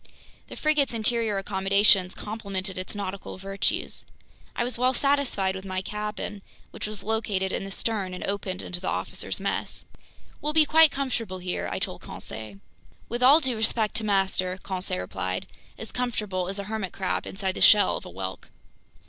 The 0.47 0.55
frigate's 0.55 0.95
interior 0.95 1.37
accommodations 1.37 2.15
complemented 2.15 2.75
its 2.75 2.95
nautical 2.95 3.37
virtues. 3.37 4.03
I 4.55 4.63
was 4.63 4.75
well 4.75 4.95
satisfied 4.95 5.55
with 5.55 5.63
my 5.63 5.83
cabin, 5.83 6.41
which 6.71 6.87
was 6.87 7.03
located 7.03 7.51
in 7.51 7.65
the 7.65 7.69
stern 7.69 8.15
and 8.15 8.23
opened 8.23 8.63
into 8.63 8.79
the 8.81 8.87
officers' 8.89 9.39
mess. 9.39 9.85
"We'll 10.41 10.53
be 10.53 10.65
quite 10.65 10.89
comfortable 10.89 11.37
here," 11.37 11.69
I 11.71 11.77
told 11.77 12.01
Conseil. 12.01 12.59
"With 13.09 13.21
all 13.21 13.39
due 13.41 13.55
respect 13.55 13.93
to 13.97 14.03
master," 14.03 14.57
Conseil 14.63 14.97
replied, 14.97 15.45
"as 15.77 15.91
comfortable 15.91 16.47
as 16.49 16.57
a 16.57 16.63
hermit 16.63 16.93
crab 16.93 17.27
inside 17.27 17.51
the 17.53 17.61
shell 17.61 17.95
of 17.95 18.03
a 18.07 18.11
whelk." 18.11 18.49